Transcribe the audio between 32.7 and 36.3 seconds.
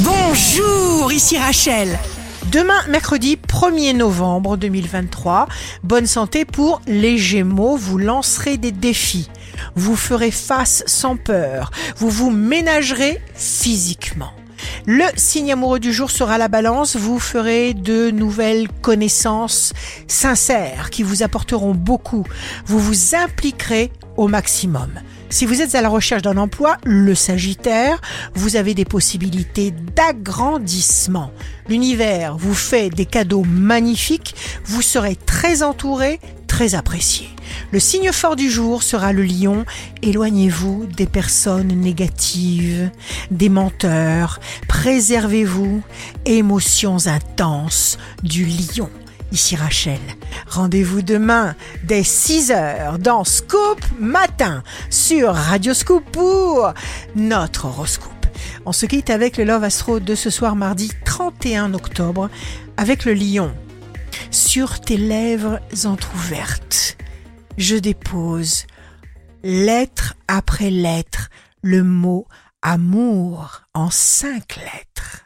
des cadeaux magnifiques, vous serez très entouré,